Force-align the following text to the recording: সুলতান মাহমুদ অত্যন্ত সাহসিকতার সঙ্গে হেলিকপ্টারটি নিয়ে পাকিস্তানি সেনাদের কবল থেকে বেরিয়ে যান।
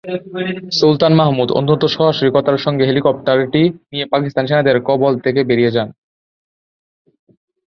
সুলতান 0.79 1.13
মাহমুদ 1.13 1.49
অত্যন্ত 1.51 1.83
সাহসিকতার 1.87 2.57
সঙ্গে 2.57 2.83
হেলিকপ্টারটি 2.85 3.63
নিয়ে 3.91 4.05
পাকিস্তানি 4.05 4.47
সেনাদের 4.47 4.77
কবল 4.87 5.13
থেকে 5.19 5.41
বেরিয়ে 5.43 5.75
যান। 5.75 5.89